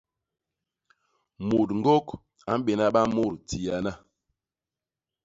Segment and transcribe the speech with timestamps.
[1.47, 2.07] Mut ñgôk
[2.49, 3.91] a mbéna ba mut diyana.